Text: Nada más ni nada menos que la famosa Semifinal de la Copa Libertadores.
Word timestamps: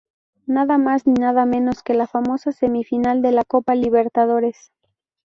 Nada 0.47 0.79
más 0.79 1.05
ni 1.05 1.13
nada 1.13 1.45
menos 1.45 1.83
que 1.83 1.93
la 1.93 2.07
famosa 2.07 2.51
Semifinal 2.51 3.21
de 3.21 3.31
la 3.33 3.45
Copa 3.45 3.75
Libertadores. 3.75 4.71